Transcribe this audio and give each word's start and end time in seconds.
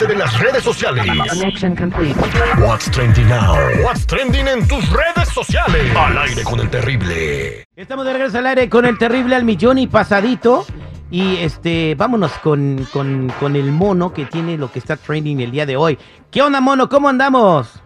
de 0.00 0.16
las 0.16 0.38
redes 0.40 0.62
sociales. 0.64 1.06
Connection 1.30 1.76
complete. 1.76 2.14
What's 2.58 2.90
trending 2.90 3.28
now? 3.28 3.54
What's 3.84 4.04
trending 4.06 4.48
en 4.48 4.66
tus 4.66 4.84
redes 4.90 5.28
sociales? 5.32 5.96
Al 5.96 6.18
aire 6.18 6.42
con 6.42 6.58
el 6.60 6.68
terrible. 6.68 7.64
Estamos 7.76 8.04
de 8.04 8.12
regreso 8.12 8.38
al 8.38 8.46
aire 8.46 8.68
con 8.68 8.84
el 8.84 8.98
terrible 8.98 9.36
al 9.36 9.44
millón 9.44 9.78
y 9.78 9.86
pasadito. 9.86 10.66
Y 11.10 11.36
este, 11.36 11.94
vámonos 11.94 12.32
con, 12.42 12.86
con, 12.92 13.32
con 13.38 13.54
el 13.54 13.70
mono 13.70 14.12
que 14.12 14.24
tiene 14.26 14.58
lo 14.58 14.72
que 14.72 14.80
está 14.80 14.96
trending 14.96 15.40
el 15.40 15.52
día 15.52 15.64
de 15.64 15.76
hoy. 15.76 15.96
¿Qué 16.30 16.42
onda, 16.42 16.60
mono? 16.60 16.88
¿Cómo 16.88 17.08
andamos? 17.08 17.83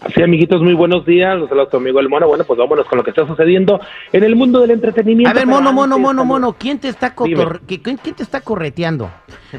Así, 0.00 0.22
amiguitos, 0.22 0.60
muy 0.62 0.74
buenos 0.74 1.04
días. 1.06 1.36
Los 1.38 1.48
saludos 1.48 1.68
a 1.68 1.70
tu 1.70 1.76
amigo 1.78 1.98
el 2.00 2.08
mono. 2.08 2.28
Bueno, 2.28 2.44
pues 2.44 2.58
vámonos 2.58 2.86
con 2.86 2.98
lo 2.98 3.04
que 3.04 3.10
está 3.10 3.26
sucediendo 3.26 3.80
en 4.12 4.24
el 4.24 4.36
mundo 4.36 4.60
del 4.60 4.70
entretenimiento. 4.72 5.30
A 5.30 5.34
ver, 5.34 5.46
mono, 5.46 5.72
mono, 5.72 5.98
mono, 5.98 6.24
mono. 6.24 6.52
¿Quién 6.52 6.78
te 6.78 6.88
está 6.88 7.14
Dime. 7.24 7.36
cotor... 7.36 7.60
¿Qui- 7.66 7.80
¿Quién, 7.82 7.96
quién 7.96 8.14
te 8.14 8.22
está 8.22 8.40
correteando? 8.42 9.10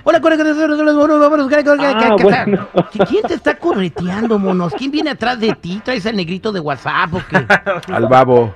Hola, 0.03 0.21
correteando, 0.21 0.93
mono, 0.95 1.19
vámonos, 1.19 1.47
¿qué- 1.49 1.55
qué- 1.57 1.63
qué- 1.63 1.85
Ah, 1.85 2.15
qué- 2.17 2.23
bueno. 2.23 2.67
qué- 2.91 2.99
¿Quién 3.05 3.23
te 3.23 3.33
está 3.33 3.55
correteando, 3.57 4.37
monos? 4.37 4.73
¿Quién 4.77 4.91
viene 4.91 5.09
atrás 5.09 5.39
de 5.39 5.53
ti? 5.53 5.81
¿Traes 5.83 6.05
al 6.05 6.15
negrito 6.15 6.51
de 6.51 6.59
WhatsApp 6.59 7.13
o 7.13 7.21
qué? 7.29 7.37
Al 7.93 8.05
babo. 8.07 8.53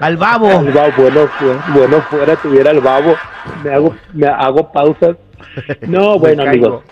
Al 0.00 0.16
babo. 0.16 0.50
El 0.50 0.72
babo, 0.72 0.92
bueno, 0.96 1.28
bueno, 1.74 2.00
fuera 2.10 2.34
tuviera 2.36 2.70
el 2.72 2.80
babo. 2.80 3.14
Me 3.62 3.70
hago, 3.72 3.94
me 4.12 4.26
hago 4.26 4.72
pausas. 4.72 5.16
No, 5.86 6.18
bueno, 6.18 6.44
Me 6.44 6.48
amigos. 6.48 6.84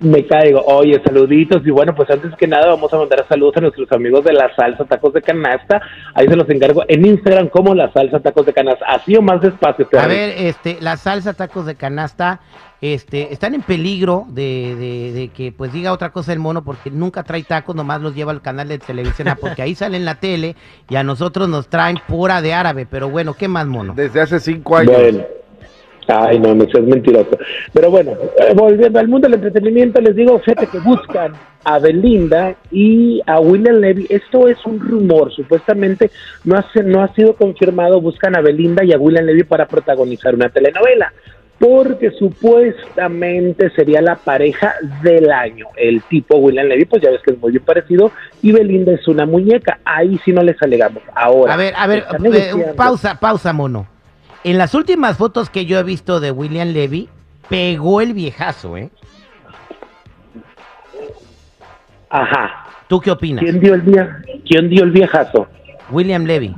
Me 0.00 0.26
caigo. 0.26 0.62
Oye, 0.64 1.00
saluditos. 1.04 1.66
Y 1.66 1.70
bueno, 1.70 1.94
pues 1.94 2.10
antes 2.10 2.34
que 2.36 2.46
nada, 2.46 2.68
vamos 2.68 2.92
a 2.92 2.98
mandar 2.98 3.26
saludos 3.28 3.56
a 3.56 3.60
nuestros 3.60 3.90
amigos 3.92 4.24
de 4.24 4.32
la 4.32 4.54
salsa 4.54 4.84
tacos 4.84 5.12
de 5.12 5.22
canasta. 5.22 5.80
Ahí 6.14 6.26
se 6.28 6.36
los 6.36 6.48
encargo 6.48 6.84
en 6.88 7.04
Instagram 7.04 7.48
como 7.48 7.74
la 7.74 7.92
salsa 7.92 8.20
tacos 8.20 8.46
de 8.46 8.52
canasta. 8.52 8.84
Así 8.86 9.16
o 9.16 9.22
más 9.22 9.40
despacio. 9.40 9.86
A 9.98 10.06
ver, 10.06 10.34
este, 10.36 10.78
la 10.80 10.96
salsa 10.96 11.34
tacos 11.34 11.66
de 11.66 11.74
canasta, 11.74 12.40
este, 12.80 13.32
están 13.32 13.54
en 13.54 13.62
peligro 13.62 14.24
de, 14.28 14.74
de, 14.76 15.12
de 15.12 15.28
que 15.28 15.52
pues 15.52 15.72
diga 15.72 15.92
otra 15.92 16.10
cosa 16.10 16.32
el 16.32 16.38
mono 16.38 16.64
porque 16.64 16.90
nunca 16.90 17.22
trae 17.22 17.42
tacos, 17.42 17.76
nomás 17.76 18.00
los 18.00 18.14
lleva 18.14 18.32
al 18.32 18.40
canal 18.40 18.68
de 18.68 18.78
televisión, 18.78 19.28
porque 19.40 19.62
ahí 19.62 19.74
sale 19.74 19.96
en 19.96 20.04
la 20.04 20.14
tele 20.14 20.56
y 20.88 20.96
a 20.96 21.02
nosotros 21.02 21.48
nos 21.48 21.68
traen 21.68 21.98
pura 22.08 22.40
de 22.40 22.54
árabe, 22.54 22.86
pero 22.90 23.10
bueno, 23.10 23.34
¿qué 23.34 23.48
más 23.48 23.66
mono? 23.66 23.92
Desde 23.94 24.20
hace 24.20 24.40
cinco 24.40 24.76
años. 24.76 24.96
Bueno. 24.96 25.39
Ay, 26.12 26.38
no, 26.38 26.54
me 26.54 26.66
seas 26.70 26.84
mentiroso. 26.84 27.38
Pero 27.72 27.90
bueno, 27.90 28.12
eh, 28.38 28.52
volviendo 28.54 28.98
al 28.98 29.08
mundo 29.08 29.28
del 29.28 29.34
entretenimiento, 29.34 30.00
les 30.00 30.14
digo, 30.16 30.38
fíjate 30.40 30.66
que 30.66 30.78
buscan 30.78 31.32
a 31.64 31.78
Belinda 31.78 32.54
y 32.70 33.20
a 33.26 33.38
William 33.40 33.76
Levy. 33.76 34.06
Esto 34.08 34.48
es 34.48 34.58
un 34.64 34.80
rumor, 34.80 35.32
supuestamente 35.32 36.10
no 36.44 36.56
ha, 36.56 36.64
se- 36.72 36.82
no 36.82 37.02
ha 37.02 37.14
sido 37.14 37.34
confirmado. 37.34 38.00
Buscan 38.00 38.36
a 38.36 38.40
Belinda 38.40 38.82
y 38.84 38.92
a 38.92 38.98
William 38.98 39.24
Levy 39.26 39.44
para 39.44 39.66
protagonizar 39.66 40.34
una 40.34 40.48
telenovela. 40.48 41.12
Porque 41.58 42.10
supuestamente 42.12 43.68
sería 43.76 44.00
la 44.00 44.16
pareja 44.16 44.74
del 45.02 45.30
año. 45.30 45.66
El 45.76 46.00
tipo 46.04 46.38
William 46.38 46.66
Levy, 46.66 46.86
pues 46.86 47.02
ya 47.02 47.10
ves 47.10 47.20
que 47.22 47.32
es 47.32 47.38
muy 47.38 47.50
bien 47.52 47.62
parecido, 47.64 48.10
y 48.40 48.52
Belinda 48.52 48.92
es 48.92 49.06
una 49.08 49.26
muñeca. 49.26 49.78
Ahí 49.84 50.18
sí 50.24 50.32
no 50.32 50.42
les 50.42 50.56
alegamos. 50.62 51.02
Ahora. 51.14 51.52
A 51.52 51.56
ver, 51.58 51.74
a 51.76 51.86
ver, 51.86 52.04
eh, 52.24 52.72
pausa, 52.76 53.20
pausa 53.20 53.52
mono. 53.52 53.86
En 54.44 54.58
las 54.58 54.74
últimas 54.74 55.16
fotos 55.18 55.50
que 55.50 55.66
yo 55.66 55.78
he 55.78 55.82
visto 55.82 56.18
de 56.20 56.30
William 56.30 56.68
Levy, 56.68 57.08
pegó 57.48 58.00
el 58.00 58.14
viejazo, 58.14 58.76
¿eh? 58.76 58.90
Ajá. 62.08 62.66
¿Tú 62.88 63.00
qué 63.00 63.10
opinas? 63.10 63.42
¿Quién 63.44 63.60
dio 63.60 63.74
el 63.74 63.82
via- 63.82 64.22
¿Quién 64.48 64.68
dio 64.68 64.84
el 64.84 64.90
viejazo? 64.90 65.46
William 65.90 66.24
Levy. 66.24 66.54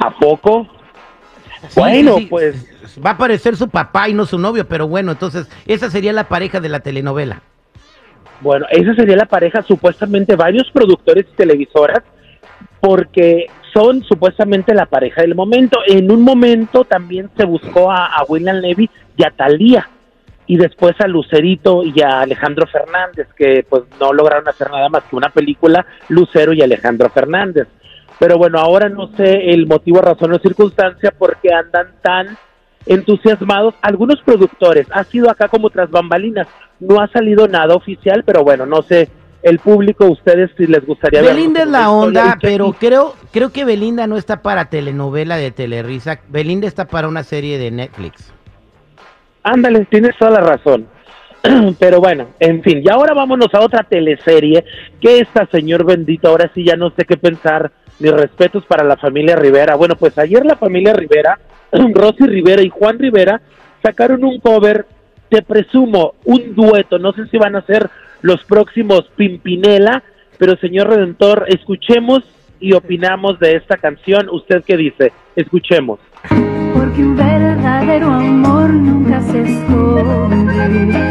¿A 0.00 0.10
poco? 0.10 0.66
Sí, 1.68 1.80
bueno, 1.80 2.16
sí, 2.16 2.22
sí. 2.22 2.26
pues 2.28 2.68
Va 3.04 3.10
a 3.10 3.16
parecer 3.18 3.56
su 3.56 3.68
papá 3.68 4.08
y 4.08 4.14
no 4.14 4.26
su 4.26 4.38
novio, 4.38 4.66
pero 4.68 4.86
bueno, 4.88 5.12
entonces 5.12 5.48
esa 5.66 5.88
sería 5.90 6.12
la 6.12 6.24
pareja 6.28 6.60
de 6.60 6.68
la 6.68 6.80
telenovela. 6.80 7.40
bueno, 8.40 8.66
esa 8.70 8.94
sería 8.94 9.16
la 9.16 9.24
pareja 9.26 9.62
supuestamente 9.62 10.34
varios 10.36 10.68
productores 10.72 11.24
y 11.32 11.36
televisoras 11.36 12.02
porque 12.80 13.46
son 13.72 14.02
supuestamente 14.04 14.74
la 14.74 14.86
pareja 14.86 15.22
del 15.22 15.34
momento. 15.34 15.80
En 15.86 16.10
un 16.10 16.22
momento 16.22 16.84
también 16.84 17.30
se 17.36 17.44
buscó 17.44 17.90
a, 17.90 18.06
a 18.06 18.24
William 18.24 18.56
Levy 18.56 18.90
y 19.16 19.24
a 19.24 19.30
Talía 19.30 19.88
y 20.46 20.56
después 20.56 20.94
a 21.00 21.06
Lucerito 21.06 21.82
y 21.84 22.00
a 22.02 22.20
Alejandro 22.20 22.66
Fernández 22.66 23.28
que 23.36 23.64
pues 23.68 23.84
no 24.00 24.12
lograron 24.12 24.46
hacer 24.48 24.70
nada 24.70 24.88
más 24.88 25.04
que 25.04 25.16
una 25.16 25.30
película 25.30 25.86
Lucero 26.08 26.52
y 26.52 26.62
Alejandro 26.62 27.08
Fernández. 27.10 27.68
Pero 28.18 28.38
bueno, 28.38 28.58
ahora 28.58 28.88
no 28.88 29.08
sé 29.16 29.50
el 29.50 29.66
motivo, 29.66 30.00
razón 30.00 30.32
o 30.32 30.38
circunstancia 30.38 31.12
porque 31.16 31.52
andan 31.52 31.88
tan 32.02 32.36
entusiasmados. 32.86 33.74
Algunos 33.82 34.20
productores, 34.22 34.86
ha 34.92 35.04
sido 35.04 35.30
acá 35.30 35.48
como 35.48 35.70
tras 35.70 35.90
bambalinas, 35.90 36.46
no 36.80 37.00
ha 37.00 37.08
salido 37.08 37.48
nada 37.48 37.74
oficial, 37.74 38.22
pero 38.24 38.44
bueno, 38.44 38.66
no 38.66 38.82
sé, 38.82 39.08
el 39.42 39.58
público, 39.58 40.06
ustedes 40.06 40.50
si 40.56 40.66
les 40.66 40.84
gustaría 40.86 41.22
ver 41.22 41.34
Belinda 41.34 41.62
es 41.62 41.68
la 41.68 41.90
onda, 41.90 42.38
pero 42.40 42.72
creo, 42.72 43.14
creo 43.32 43.50
que 43.50 43.64
Belinda 43.64 44.06
no 44.06 44.16
está 44.16 44.42
para 44.42 44.66
telenovela 44.66 45.36
de 45.36 45.50
Telerisa. 45.50 46.20
Belinda 46.28 46.66
está 46.66 46.86
para 46.86 47.08
una 47.08 47.24
serie 47.24 47.58
de 47.58 47.70
Netflix. 47.70 48.32
Ándale, 49.42 49.84
tienes 49.86 50.16
toda 50.18 50.32
la 50.32 50.40
razón. 50.40 50.86
Pero 51.78 52.00
bueno, 52.00 52.28
en 52.38 52.62
fin, 52.62 52.82
y 52.84 52.88
ahora 52.88 53.14
vámonos 53.14 53.52
a 53.52 53.60
otra 53.60 53.82
teleserie 53.82 54.64
que 55.00 55.18
esta 55.18 55.46
señor 55.46 55.84
bendito, 55.84 56.28
ahora 56.28 56.50
sí 56.54 56.64
ya 56.64 56.76
no 56.76 56.90
sé 56.90 57.04
qué 57.04 57.16
pensar, 57.16 57.72
mis 57.98 58.12
respetos 58.12 58.64
para 58.66 58.84
la 58.84 58.96
familia 58.96 59.36
Rivera. 59.36 59.74
Bueno, 59.74 59.96
pues 59.96 60.16
ayer 60.18 60.44
la 60.44 60.56
familia 60.56 60.92
Rivera, 60.92 61.38
Rosy 61.72 62.26
Rivera 62.26 62.62
y 62.62 62.68
Juan 62.68 62.98
Rivera 62.98 63.40
sacaron 63.82 64.24
un 64.24 64.38
cover, 64.38 64.86
te 65.28 65.42
presumo, 65.42 66.14
un 66.24 66.54
dueto, 66.54 66.98
no 66.98 67.12
sé 67.12 67.26
si 67.26 67.38
van 67.38 67.56
a 67.56 67.62
ser 67.62 67.90
los 68.20 68.44
próximos 68.44 69.10
Pimpinela, 69.16 70.04
pero 70.38 70.56
señor 70.56 70.90
Redentor, 70.90 71.46
escuchemos 71.48 72.22
y 72.62 72.72
opinamos 72.72 73.38
de 73.40 73.56
esta 73.56 73.76
canción. 73.76 74.28
¿Usted 74.30 74.62
qué 74.64 74.76
dice? 74.76 75.12
Escuchemos. 75.36 75.98
Porque 76.30 77.02
un 77.02 77.16
verdadero 77.16 78.10
amor 78.10 78.70
nunca 78.70 79.20
se 79.20 79.42
esconde. 79.42 81.02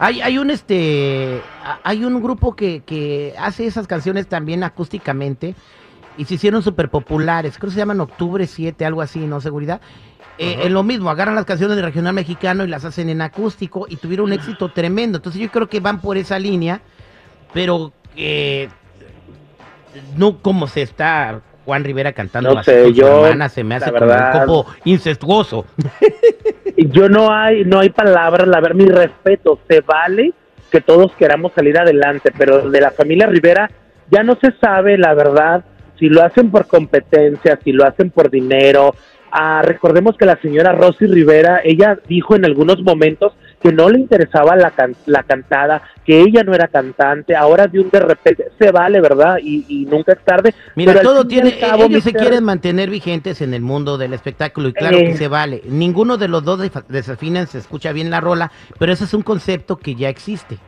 Hay, 0.00 0.20
hay 0.20 0.38
un 0.38 0.50
este, 0.50 1.40
hay 1.82 2.04
un 2.04 2.22
grupo 2.22 2.54
que, 2.54 2.82
que 2.86 3.34
hace 3.38 3.66
esas 3.66 3.86
canciones 3.86 4.28
también 4.28 4.62
acústicamente 4.62 5.54
y 6.16 6.24
se 6.24 6.34
hicieron 6.34 6.62
súper 6.62 6.88
populares. 6.88 7.58
Creo 7.58 7.68
que 7.68 7.74
se 7.74 7.80
llaman 7.80 8.00
Octubre 8.00 8.46
7, 8.46 8.84
algo 8.84 9.02
así, 9.02 9.20
¿no? 9.20 9.40
Seguridad. 9.40 9.80
Eh, 10.38 10.62
es 10.64 10.70
lo 10.70 10.82
mismo, 10.82 11.10
agarran 11.10 11.36
las 11.36 11.44
canciones 11.44 11.76
de 11.76 11.82
regional 11.82 12.12
mexicano 12.12 12.64
y 12.64 12.68
las 12.68 12.84
hacen 12.84 13.08
en 13.08 13.20
acústico 13.20 13.86
y 13.88 13.96
tuvieron 13.96 14.26
un 14.26 14.32
éxito 14.32 14.72
tremendo. 14.72 15.18
Entonces 15.18 15.40
yo 15.40 15.50
creo 15.50 15.68
que 15.68 15.80
van 15.80 16.00
por 16.00 16.16
esa 16.16 16.38
línea, 16.38 16.80
pero 17.52 17.92
eh, 18.16 18.68
no 20.16 20.38
como 20.38 20.66
se 20.66 20.82
está 20.82 21.40
Juan 21.64 21.84
Rivera 21.84 22.12
cantando 22.12 22.54
No 22.54 22.62
sé, 22.62 22.92
yo, 22.92 23.26
hermana, 23.26 23.48
se 23.48 23.64
me 23.64 23.76
hace 23.76 23.90
como 23.90 24.06
verdad- 24.06 24.40
un 24.42 24.46
poco 24.46 24.70
incestuoso. 24.84 25.64
yo 26.76 27.08
no 27.08 27.32
hay 27.32 27.64
no 27.64 27.80
hay 27.80 27.90
palabras, 27.90 28.46
la 28.48 28.60
ver 28.60 28.74
mi 28.74 28.86
respeto, 28.86 29.58
se 29.68 29.80
vale 29.80 30.32
que 30.70 30.80
todos 30.80 31.12
queramos 31.12 31.52
salir 31.54 31.78
adelante, 31.78 32.32
pero 32.36 32.68
de 32.68 32.80
la 32.80 32.90
familia 32.90 33.26
Rivera 33.26 33.70
ya 34.10 34.22
no 34.22 34.36
se 34.40 34.52
sabe 34.60 34.98
la 34.98 35.14
verdad 35.14 35.64
si 35.98 36.08
lo 36.08 36.22
hacen 36.22 36.50
por 36.50 36.66
competencia, 36.66 37.58
si 37.62 37.72
lo 37.72 37.86
hacen 37.86 38.10
por 38.10 38.30
dinero. 38.30 38.94
Ah, 39.30 39.62
recordemos 39.64 40.16
que 40.16 40.26
la 40.26 40.36
señora 40.40 40.72
Rosy 40.72 41.06
Rivera, 41.06 41.60
ella 41.64 41.98
dijo 42.08 42.36
en 42.36 42.44
algunos 42.44 42.82
momentos 42.82 43.32
que 43.64 43.72
no 43.72 43.88
le 43.88 43.98
interesaba 43.98 44.54
la, 44.56 44.70
can- 44.72 44.94
la 45.06 45.22
cantada, 45.22 45.80
que 46.04 46.20
ella 46.20 46.42
no 46.44 46.52
era 46.54 46.68
cantante, 46.68 47.34
ahora 47.34 47.66
de 47.66 47.80
un 47.80 47.88
de 47.88 47.98
repente 47.98 48.44
se 48.58 48.70
vale, 48.70 49.00
¿verdad? 49.00 49.38
Y, 49.42 49.64
y 49.68 49.86
nunca 49.86 50.12
es 50.12 50.18
tarde. 50.22 50.54
Mira, 50.76 51.00
todo 51.00 51.26
tiene, 51.26 51.58
cabo, 51.58 51.84
ellos 51.84 52.04
se 52.04 52.12
quieren 52.12 52.44
mantener 52.44 52.90
vigentes 52.90 53.40
en 53.40 53.54
el 53.54 53.62
mundo 53.62 53.96
del 53.96 54.12
espectáculo 54.12 54.68
y 54.68 54.74
claro 54.74 54.98
Eh. 54.98 55.04
que 55.06 55.16
se 55.16 55.28
vale. 55.28 55.62
Ninguno 55.66 56.18
de 56.18 56.28
los 56.28 56.44
dos 56.44 56.60
desafinan, 56.88 57.46
se 57.46 57.56
escucha 57.56 57.92
bien 57.92 58.10
la 58.10 58.20
rola, 58.20 58.52
pero 58.78 58.92
ese 58.92 59.04
es 59.04 59.14
un 59.14 59.22
concepto 59.22 59.78
que 59.78 59.94
ya 59.94 60.10
existe. 60.10 60.58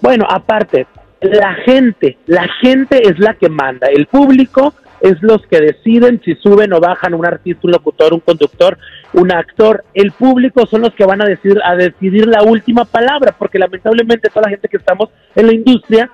Bueno, 0.00 0.24
aparte, 0.30 0.86
la 1.20 1.52
gente, 1.66 2.16
la 2.26 2.48
gente 2.62 3.06
es 3.06 3.18
la 3.18 3.34
que 3.34 3.50
manda, 3.50 3.88
el 3.88 4.06
público 4.06 4.72
es 5.02 5.20
los 5.20 5.42
que 5.48 5.60
deciden 5.60 6.20
si 6.24 6.34
suben 6.36 6.72
o 6.72 6.80
bajan 6.80 7.12
un 7.12 7.26
artista, 7.26 7.60
un 7.64 7.72
locutor, 7.72 8.14
un 8.14 8.20
conductor, 8.20 8.78
un 9.12 9.32
actor. 9.32 9.84
El 9.92 10.12
público 10.12 10.64
son 10.66 10.80
los 10.82 10.94
que 10.94 11.04
van 11.04 11.20
a 11.20 11.26
decidir, 11.26 11.60
a 11.64 11.74
decidir 11.76 12.26
la 12.26 12.42
última 12.42 12.84
palabra, 12.84 13.34
porque 13.38 13.58
lamentablemente 13.58 14.28
toda 14.30 14.42
la 14.46 14.50
gente 14.50 14.68
que 14.68 14.76
estamos 14.78 15.10
en 15.34 15.46
la 15.48 15.52
industria 15.52 16.10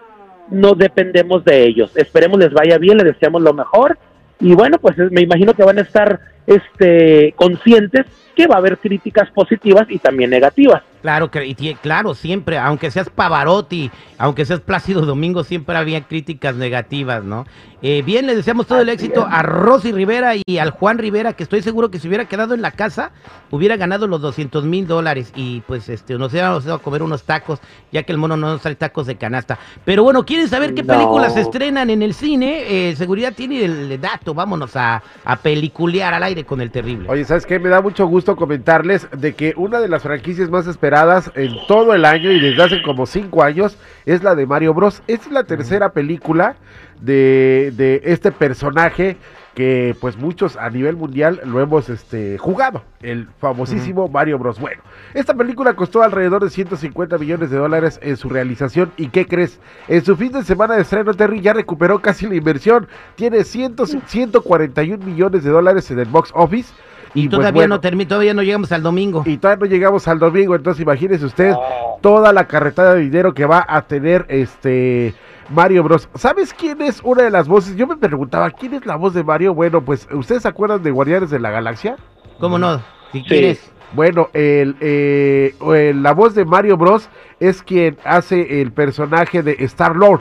no 0.50 0.72
dependemos 0.74 1.44
de 1.44 1.64
ellos. 1.66 1.94
Esperemos 1.96 2.38
les 2.38 2.52
vaya 2.52 2.78
bien, 2.78 2.96
les 2.96 3.06
deseamos 3.12 3.42
lo 3.42 3.52
mejor. 3.52 3.98
Y 4.40 4.54
bueno, 4.54 4.78
pues 4.78 4.98
es- 4.98 5.12
me 5.12 5.20
imagino 5.20 5.52
que 5.52 5.64
van 5.64 5.78
a 5.78 5.82
estar 5.82 6.20
este, 6.46 7.34
conscientes 7.36 8.06
que 8.34 8.46
va 8.46 8.54
a 8.54 8.58
haber 8.58 8.78
críticas 8.78 9.28
positivas 9.32 9.86
y 9.90 9.98
también 9.98 10.30
negativas. 10.30 10.82
Claro, 11.02 11.30
que, 11.30 11.44
y 11.44 11.54
claro, 11.74 12.14
siempre, 12.14 12.56
aunque 12.56 12.90
seas 12.90 13.10
Pavarotti, 13.10 13.90
aunque 14.16 14.46
seas 14.46 14.60
Plácido 14.60 15.02
Domingo, 15.02 15.44
siempre 15.44 15.76
había 15.76 16.00
críticas 16.02 16.54
negativas, 16.56 17.22
¿no? 17.22 17.46
Eh, 17.80 18.02
bien, 18.02 18.26
le 18.26 18.34
deseamos 18.34 18.66
todo 18.66 18.80
el 18.80 18.88
éxito 18.88 19.24
a 19.30 19.40
Rosy 19.42 19.92
Rivera 19.92 20.32
y 20.44 20.58
al 20.58 20.70
Juan 20.70 20.98
Rivera, 20.98 21.34
que 21.34 21.44
estoy 21.44 21.62
seguro 21.62 21.92
que 21.92 22.00
si 22.00 22.08
hubiera 22.08 22.24
quedado 22.24 22.54
en 22.54 22.60
la 22.60 22.72
casa, 22.72 23.12
hubiera 23.52 23.76
ganado 23.76 24.08
los 24.08 24.20
200 24.20 24.64
mil 24.64 24.88
dólares 24.88 25.32
y 25.36 25.60
pues 25.60 25.88
este 25.88 26.18
nos 26.18 26.32
hubiéramos 26.32 26.64
ido 26.64 26.74
a 26.74 26.78
comer 26.80 27.04
unos 27.04 27.22
tacos, 27.22 27.60
ya 27.92 28.02
que 28.02 28.10
el 28.10 28.18
mono 28.18 28.36
no 28.36 28.48
nos 28.48 28.62
trae 28.62 28.74
tacos 28.74 29.06
de 29.06 29.14
canasta. 29.14 29.60
Pero 29.84 30.02
bueno, 30.02 30.24
¿quieren 30.26 30.48
saber 30.48 30.74
qué 30.74 30.82
No. 30.82 30.92
películas 30.92 31.34
se 31.34 31.42
estrenan 31.42 31.88
en 31.88 32.02
el 32.02 32.14
cine? 32.14 32.88
Eh, 32.90 32.96
seguridad 32.96 33.32
tiene 33.36 33.64
el 33.64 34.00
dato, 34.00 34.34
vámonos 34.34 34.74
a, 34.74 35.00
a 35.24 35.36
peliculear 35.36 36.14
al 36.14 36.24
aire 36.24 36.42
con 36.44 36.60
el 36.60 36.72
terrible. 36.72 37.08
Oye, 37.08 37.24
¿sabes 37.24 37.46
qué? 37.46 37.60
Me 37.60 37.68
da 37.68 37.80
mucho 37.80 38.06
gusto 38.08 38.34
comentarles 38.34 39.06
de 39.16 39.36
que 39.36 39.54
una 39.56 39.78
de 39.78 39.88
las 39.88 40.02
franquicias 40.02 40.50
más 40.50 40.66
esperadas 40.66 41.30
en 41.36 41.54
todo 41.68 41.94
el 41.94 42.04
año 42.04 42.32
y 42.32 42.40
desde 42.40 42.60
hace 42.60 42.82
como 42.82 43.06
cinco 43.06 43.44
años 43.44 43.78
es 44.04 44.24
la 44.24 44.34
de 44.34 44.46
Mario 44.46 44.74
Bros. 44.74 45.00
Esta 45.06 45.26
es 45.26 45.32
la 45.32 45.44
tercera 45.44 45.92
película 45.92 46.56
de, 47.00 47.72
de 47.76 48.00
este 48.04 48.32
personaje 48.32 49.16
que 49.58 49.96
pues 50.00 50.16
muchos 50.16 50.56
a 50.56 50.70
nivel 50.70 50.94
mundial 50.94 51.40
lo 51.44 51.60
hemos 51.60 51.88
este, 51.88 52.38
jugado, 52.38 52.84
el 53.02 53.26
famosísimo 53.40 54.06
Mario 54.06 54.38
Bros. 54.38 54.60
Bueno, 54.60 54.82
esta 55.14 55.34
película 55.34 55.74
costó 55.74 56.04
alrededor 56.04 56.44
de 56.44 56.50
150 56.50 57.18
millones 57.18 57.50
de 57.50 57.56
dólares 57.56 57.98
en 58.00 58.16
su 58.16 58.28
realización 58.28 58.92
y 58.96 59.08
¿qué 59.08 59.26
crees? 59.26 59.58
En 59.88 60.04
su 60.04 60.16
fin 60.16 60.30
de 60.30 60.44
semana 60.44 60.76
de 60.76 60.82
estreno 60.82 61.12
Terry 61.12 61.40
ya 61.40 61.54
recuperó 61.54 62.00
casi 62.00 62.28
la 62.28 62.36
inversión, 62.36 62.86
tiene 63.16 63.42
100, 63.42 63.74
141 64.06 65.04
millones 65.04 65.42
de 65.42 65.50
dólares 65.50 65.90
en 65.90 65.98
el 65.98 66.06
box 66.06 66.30
office 66.34 66.72
y 67.14 67.28
pues, 67.28 67.30
todavía 67.38 67.52
bueno, 67.62 67.74
no 67.76 67.80
termina, 67.80 68.08
todavía 68.08 68.34
no 68.34 68.42
llegamos 68.42 68.70
al 68.72 68.82
domingo. 68.82 69.22
y 69.26 69.36
todavía 69.38 69.66
no 69.66 69.70
llegamos 69.74 70.08
al 70.08 70.18
domingo, 70.18 70.54
entonces 70.54 70.82
imagínese 70.82 71.24
usted 71.24 71.54
toda 72.00 72.32
la 72.32 72.46
carretada 72.46 72.94
de 72.94 73.00
dinero 73.00 73.34
que 73.34 73.44
va 73.46 73.64
a 73.68 73.82
tener 73.82 74.26
este 74.28 75.14
Mario 75.50 75.82
Bros. 75.82 76.08
¿Sabes 76.14 76.52
quién 76.52 76.82
es 76.82 77.00
una 77.02 77.22
de 77.22 77.30
las 77.30 77.48
voces? 77.48 77.74
Yo 77.76 77.86
me 77.86 77.96
preguntaba, 77.96 78.50
¿quién 78.50 78.74
es 78.74 78.84
la 78.86 78.96
voz 78.96 79.14
de 79.14 79.24
Mario? 79.24 79.54
Bueno, 79.54 79.82
pues, 79.82 80.06
¿ustedes 80.12 80.42
se 80.42 80.48
acuerdan 80.48 80.82
de 80.82 80.90
Guardianes 80.90 81.30
de 81.30 81.40
la 81.40 81.50
Galaxia? 81.50 81.96
¿Cómo 82.38 82.58
no? 82.58 82.78
Si 83.12 83.20
Sí. 83.20 83.24
quieres. 83.26 83.72
Bueno, 83.94 84.28
el, 84.34 84.76
eh, 84.80 85.54
el- 85.74 86.02
la 86.02 86.12
voz 86.12 86.34
de 86.34 86.44
Mario 86.44 86.76
Bros. 86.76 87.08
es 87.40 87.62
quien 87.62 87.96
hace 88.04 88.60
el 88.60 88.70
personaje 88.72 89.42
de 89.42 89.56
Star-Lord, 89.60 90.20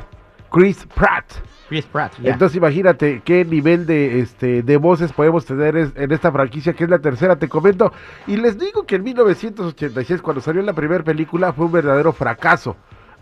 Chris 0.50 0.88
Pratt. 0.96 1.26
Chris 1.68 1.86
Pratt. 1.86 2.14
Entonces 2.24 2.56
imagínate 2.56 3.22
qué 3.24 3.46
nivel 3.46 3.86
de 3.86 4.20
este 4.20 4.64
de 4.64 4.78
voces 4.78 5.12
podemos 5.12 5.46
tener 5.46 5.76
en 5.96 6.12
esta 6.12 6.32
franquicia 6.32 6.74
que 6.74 6.84
es 6.84 6.90
la 6.90 7.00
tercera, 7.00 7.36
te 7.36 7.50
comento. 7.50 7.92
Y 8.26 8.38
les 8.38 8.58
digo 8.58 8.86
que 8.86 8.96
en 8.96 9.04
1986 9.04 10.22
cuando 10.22 10.42
salió 10.42 10.62
la 10.62 10.74
primera 10.74 11.04
película 11.04 11.54
fue 11.54 11.66
un 11.66 11.72
verdadero 11.72 12.14
fracaso. 12.14 12.76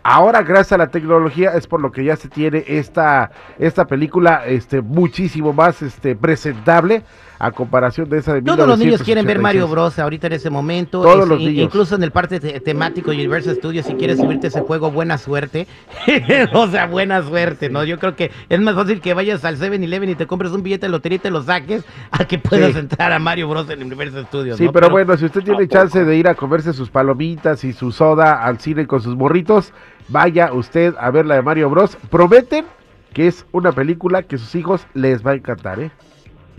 Ahora 0.08 0.42
gracias 0.42 0.70
a 0.72 0.78
la 0.78 0.86
tecnología 0.86 1.50
es 1.56 1.66
por 1.66 1.80
lo 1.80 1.90
que 1.90 2.04
ya 2.04 2.14
se 2.14 2.28
tiene 2.28 2.62
esta 2.68 3.32
esta 3.58 3.86
película 3.86 4.42
este 4.46 4.80
muchísimo 4.80 5.52
más 5.52 5.82
este 5.82 6.14
presentable 6.14 7.02
a 7.40 7.50
comparación 7.50 8.08
de 8.08 8.18
esa 8.18 8.32
de 8.32 8.40
Todos 8.40 8.66
los 8.68 8.78
niños 8.78 9.02
quieren 9.02 9.26
ver 9.26 9.38
1986. 9.38 9.42
Mario 9.42 9.68
Bros. 9.68 9.98
ahorita 9.98 10.28
en 10.28 10.32
ese 10.34 10.48
momento. 10.48 11.02
Todos 11.02 11.28
los 11.28 11.38
niños. 11.38 11.64
Incluso 11.64 11.96
en 11.96 12.02
el 12.04 12.10
parte 12.12 12.40
te- 12.40 12.60
temático 12.60 13.10
Universal 13.10 13.56
Studios, 13.56 13.84
si 13.84 13.94
quieres 13.94 14.18
subirte 14.18 14.46
ese 14.46 14.60
juego, 14.62 14.90
buena 14.90 15.18
suerte. 15.18 15.66
o 16.54 16.66
sea, 16.68 16.86
buena 16.86 17.20
suerte, 17.22 17.68
¿no? 17.68 17.84
Yo 17.84 17.98
creo 17.98 18.16
que 18.16 18.30
es 18.48 18.60
más 18.60 18.74
fácil 18.74 19.00
que 19.02 19.12
vayas 19.12 19.44
al 19.44 19.58
7-Eleven 19.58 20.08
y 20.08 20.14
te 20.14 20.26
compres 20.26 20.52
un 20.52 20.62
billete 20.62 20.86
de 20.86 20.92
lotería 20.92 21.16
y 21.16 21.18
te 21.18 21.30
lo 21.30 21.42
saques 21.42 21.84
a 22.10 22.24
que 22.24 22.38
puedas 22.38 22.72
Sí. 22.72 22.78
entrar 22.78 23.12
a 23.12 23.18
Mario 23.18 23.48
Bros. 23.48 23.68
en 23.68 23.82
Universal 23.82 24.24
Studios. 24.28 24.56
Sí, 24.56 24.64
¿no? 24.66 24.72
pero, 24.72 24.88
bueno, 24.88 25.14
si 25.18 25.26
usted 25.26 25.42
tiene 25.42 25.68
chance 25.68 26.02
de 26.04 26.16
ir 26.16 26.28
a 26.28 26.34
comerse 26.36 26.72
sus 26.72 26.88
palomitas 26.88 27.64
y 27.64 27.74
su 27.74 27.92
soda 27.92 28.42
al 28.42 28.60
cine 28.60 28.86
con 28.86 29.02
sus 29.02 29.14
morritos, 29.14 29.74
vaya 30.08 30.52
usted 30.52 30.94
a 30.98 31.10
ver 31.10 31.26
la 31.26 31.36
de 31.36 31.42
Mario 31.42 31.70
Bros. 31.70 31.96
Prometen 32.10 32.64
que 33.12 33.26
es 33.28 33.46
una 33.52 33.72
película 33.72 34.22
que 34.22 34.36
sus 34.38 34.54
hijos 34.54 34.86
les 34.94 35.26
va 35.26 35.30
a 35.32 35.34
encantar, 35.34 35.80
¿eh? 35.80 35.90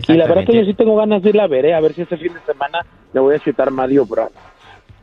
Y 0.08 0.14
la 0.14 0.26
verdad 0.26 0.44
que 0.44 0.56
yo 0.56 0.64
sí 0.64 0.74
tengo 0.74 0.96
ganas 0.96 1.22
de 1.22 1.28
irla 1.30 1.44
a 1.44 1.48
ver, 1.48 1.66
¿eh? 1.66 1.74
a 1.74 1.80
ver 1.80 1.92
si 1.92 2.02
este 2.02 2.16
fin 2.16 2.32
de 2.32 2.40
semana 2.40 2.80
me 3.12 3.20
voy 3.20 3.34
a 3.34 3.38
chutar 3.38 3.70
Mario 3.70 4.06
Bros. 4.06 4.30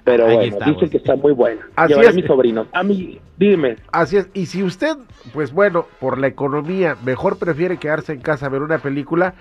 Pero 0.04 0.26
Ahí 0.28 0.36
bueno, 0.36 0.54
está, 0.58 0.66
dicen 0.66 0.90
que 0.90 0.98
está 0.98 1.16
muy 1.16 1.32
buena. 1.32 1.62
Así 1.76 1.90
Llevaré 1.90 2.08
a 2.08 2.10
es. 2.12 2.16
mis 2.16 2.26
sobrinos. 2.26 2.68
A 2.74 2.84
mí, 2.84 3.20
dime. 3.38 3.78
Así 3.92 4.18
es, 4.18 4.30
y 4.34 4.46
si 4.46 4.64
usted, 4.64 4.96
pues 5.34 5.52
bueno, 5.52 5.88
por 6.00 6.18
la 6.20 6.28
economía, 6.28 6.96
mejor 7.04 7.38
prefiere 7.40 7.78
quedarse 7.78 8.14
en 8.14 8.22
casa 8.22 8.46
a 8.46 8.50
ver 8.50 8.62
una 8.62 8.78
película, 8.78 9.34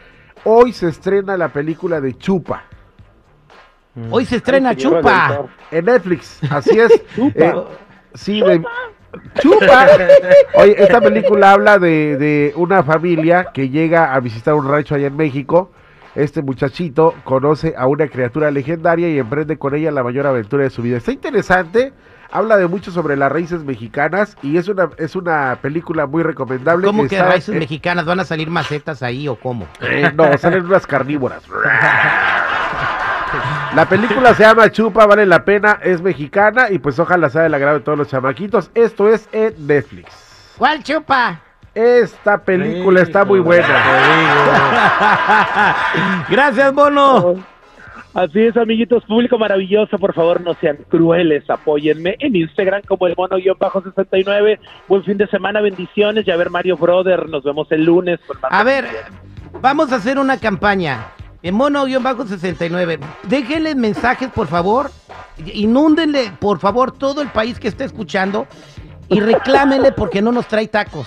hoy 0.45 0.73
se 0.73 0.89
estrena 0.89 1.37
la 1.37 1.49
película 1.49 2.01
de 2.01 2.15
Chupa 2.17 2.65
Hoy 4.11 4.25
se 4.25 4.37
estrena 4.37 4.71
Ay, 4.71 4.77
Chupa. 4.77 5.47
En 5.71 5.85
Netflix, 5.85 6.41
así 6.51 6.79
es. 6.79 6.91
Chupa. 7.15 7.45
Eh, 7.45 7.55
sí, 8.15 8.41
de- 8.41 8.63
Chupa. 9.41 9.87
Oye, 10.55 10.75
esta 10.79 11.01
película 11.01 11.53
habla 11.53 11.79
de, 11.79 12.17
de 12.17 12.53
una 12.57 12.83
familia 12.83 13.49
que 13.53 13.69
llega 13.69 14.15
a 14.15 14.21
visitar 14.21 14.55
un 14.55 14.69
rancho 14.69 14.95
allá 14.95 15.07
en 15.09 15.17
México. 15.17 15.71
Este 16.15 16.43
muchachito 16.43 17.13
conoce 17.25 17.75
a 17.77 17.87
una 17.89 18.07
criatura 18.07 18.51
legendaria 18.51 19.09
y 19.09 19.19
emprende 19.19 19.59
con 19.59 19.75
ella 19.75 19.91
la 19.91 20.05
mayor 20.05 20.27
aventura 20.29 20.63
de 20.63 20.71
su 20.71 20.81
vida. 20.81 20.97
Está 20.99 21.11
interesante, 21.11 21.93
habla 22.31 22.57
de 22.57 22.69
mucho 22.69 22.93
sobre 22.93 23.17
las 23.17 23.33
raíces 23.33 23.65
mexicanas 23.65 24.37
y 24.41 24.57
es 24.57 24.69
una, 24.69 24.91
es 24.99 25.17
una 25.17 25.59
película 25.61 26.07
muy 26.07 26.23
recomendable. 26.23 26.87
¿Cómo 26.87 27.09
que 27.09 27.17
Está- 27.17 27.29
raíces 27.31 27.57
eh, 27.57 27.59
mexicanas? 27.59 28.05
¿Van 28.07 28.21
a 28.21 28.25
salir 28.25 28.49
macetas 28.49 29.03
ahí 29.03 29.27
o 29.27 29.35
cómo? 29.35 29.67
eh, 29.81 30.13
no, 30.15 30.39
salen 30.39 30.65
unas 30.67 30.87
carnívoras. 30.87 31.43
La 33.75 33.89
película 33.89 34.35
se 34.35 34.45
llama 34.45 34.71
Chupa, 34.71 35.05
vale 35.05 35.27
la 35.27 35.45
pena, 35.45 35.81
es 35.83 36.01
mexicana 36.01 36.71
y 36.71 36.79
pues 36.79 36.97
ojalá 37.01 37.29
sea 37.29 37.43
del 37.43 37.55
agrado 37.55 37.79
de 37.79 37.85
todos 37.85 37.99
los 37.99 38.09
chamaquitos. 38.09 38.71
Esto 38.73 39.09
es 39.09 39.29
en 39.33 39.53
Netflix. 39.67 40.55
¿Cuál 40.57 40.85
Chupa? 40.85 41.41
Esta 41.75 42.39
película 42.39 43.03
está 43.03 43.25
muy 43.25 43.41
buena. 43.41 43.67
Gracias, 46.31 46.73
mono. 46.73 47.35
Así 48.15 48.43
es, 48.43 48.57
amiguitos, 48.57 49.05
público 49.07 49.39
maravilloso, 49.39 49.99
por 49.99 50.15
favor 50.15 50.41
no 50.41 50.55
sean 50.55 50.79
crueles, 50.89 51.51
apóyenme 51.51 52.15
en 52.21 52.37
Instagram 52.37 52.83
como 52.87 53.09
el 53.09 53.17
mono-69. 53.17 54.61
Buen 54.87 55.03
fin 55.03 55.19
de 55.19 55.27
semana, 55.27 55.61
bendiciones 55.61 56.25
y 56.25 56.31
a 56.31 56.37
ver 56.37 56.49
Mario 56.49 56.77
Brother, 56.77 57.29
nos 57.29 57.43
vemos 57.43 57.67
el 57.73 57.85
lunes. 57.85 58.21
con 58.25 58.41
más 58.41 58.53
A 58.53 58.63
ver, 58.63 58.87
vamos 59.61 59.91
a 59.91 59.97
hacer 59.97 60.21
una 60.21 60.39
campaña. 60.39 61.07
En 61.45 61.55
mono-69. 61.55 62.99
Déjenle 63.25 63.75
mensajes, 63.75 64.31
por 64.31 64.47
favor. 64.49 64.91
Inúndenle, 65.45 66.33
por 66.41 66.59
favor, 66.59 66.91
todo 66.93 67.21
el 67.23 67.29
país 67.29 67.61
que 67.61 67.69
esté 67.69 67.85
escuchando. 67.85 68.47
Y 69.11 69.21
reclámenle 69.21 69.93
porque 69.93 70.23
no 70.23 70.33
nos 70.33 70.47
trae 70.49 70.67
tacos. 70.69 71.07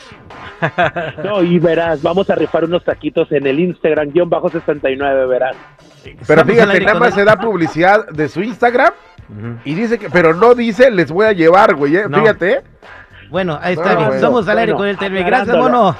No, 1.24 1.44
y 1.44 1.60
verás, 1.60 2.02
vamos 2.02 2.30
a 2.32 2.36
rifar 2.36 2.64
unos 2.64 2.84
taquitos 2.84 3.32
en 3.32 3.46
el 3.46 3.60
Instagram, 3.60 4.10
guion 4.12 4.28
bajo 4.30 4.50
69, 4.50 5.28
verás. 5.28 5.56
Pero 6.28 6.46
fíjate, 6.46 6.80
nada 6.82 7.00
más 7.00 7.14
se 7.14 7.24
da 7.26 7.36
publicidad 7.38 8.08
de 8.10 8.28
su 8.30 8.42
Instagram 8.42 8.92
y 9.66 9.74
dice 9.76 10.00
que, 10.00 10.10
pero 10.10 10.34
no 10.34 10.56
dice 10.56 10.90
les 10.90 11.12
voy 11.12 11.26
a 11.28 11.34
llevar, 11.34 11.76
güey. 11.76 11.98
eh. 11.98 12.06
No. 12.10 12.20
Fíjate, 12.22 12.52
¿eh? 12.54 12.62
Bueno, 13.30 13.60
ahí 13.62 13.74
está 13.74 13.92
Ah, 13.92 13.96
bien. 13.96 14.08
bueno. 14.08 14.22
Somos 14.22 14.48
al 14.48 14.58
aire 14.60 14.72
Bueno, 14.74 14.78
con 14.80 14.88
el 14.88 14.98
Terme. 14.98 15.24
Gracias, 15.24 15.56
mono. 15.58 15.96